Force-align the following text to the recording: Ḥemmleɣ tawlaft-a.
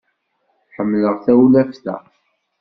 Ḥemmleɣ 0.75 1.15
tawlaft-a. 1.25 1.95